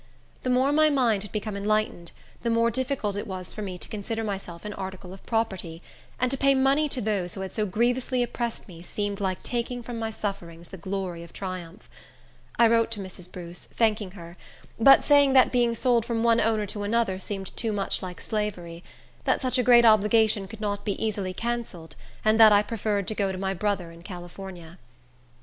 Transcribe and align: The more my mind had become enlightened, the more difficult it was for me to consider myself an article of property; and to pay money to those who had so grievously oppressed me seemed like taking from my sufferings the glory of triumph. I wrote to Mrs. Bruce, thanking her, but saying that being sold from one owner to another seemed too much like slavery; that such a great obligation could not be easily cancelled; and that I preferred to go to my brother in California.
The 0.41 0.49
more 0.49 0.71
my 0.71 0.89
mind 0.89 1.21
had 1.21 1.31
become 1.31 1.55
enlightened, 1.55 2.11
the 2.41 2.49
more 2.49 2.71
difficult 2.71 3.15
it 3.15 3.27
was 3.27 3.53
for 3.53 3.61
me 3.61 3.77
to 3.77 3.87
consider 3.87 4.23
myself 4.23 4.65
an 4.65 4.73
article 4.73 5.13
of 5.13 5.23
property; 5.27 5.83
and 6.19 6.31
to 6.31 6.37
pay 6.37 6.55
money 6.55 6.89
to 6.89 7.01
those 7.01 7.35
who 7.35 7.41
had 7.41 7.53
so 7.53 7.67
grievously 7.67 8.23
oppressed 8.23 8.67
me 8.67 8.81
seemed 8.81 9.19
like 9.21 9.43
taking 9.43 9.83
from 9.83 9.99
my 9.99 10.09
sufferings 10.09 10.69
the 10.69 10.77
glory 10.77 11.21
of 11.21 11.33
triumph. 11.33 11.87
I 12.57 12.65
wrote 12.65 12.89
to 12.93 12.99
Mrs. 12.99 13.31
Bruce, 13.31 13.65
thanking 13.67 14.09
her, 14.17 14.37
but 14.79 15.03
saying 15.03 15.33
that 15.33 15.51
being 15.51 15.75
sold 15.75 16.03
from 16.03 16.23
one 16.23 16.41
owner 16.41 16.65
to 16.65 16.81
another 16.81 17.19
seemed 17.19 17.55
too 17.55 17.71
much 17.71 18.01
like 18.01 18.21
slavery; 18.21 18.83
that 19.25 19.39
such 19.39 19.59
a 19.59 19.63
great 19.63 19.85
obligation 19.85 20.47
could 20.47 20.59
not 20.61 20.83
be 20.83 20.93
easily 20.99 21.31
cancelled; 21.35 21.95
and 22.25 22.39
that 22.39 22.51
I 22.51 22.63
preferred 22.63 23.07
to 23.09 23.13
go 23.13 23.31
to 23.31 23.37
my 23.37 23.53
brother 23.53 23.91
in 23.91 24.01
California. 24.01 24.79